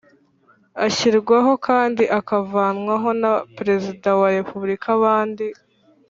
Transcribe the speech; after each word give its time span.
Ashyirwaho 0.85 1.51
kandi 1.67 2.03
avanwaho 2.39 3.09
na 3.21 3.31
perezida 3.57 4.09
wa 4.19 4.27
repubulika 4.37 4.87
abandi 4.97 5.45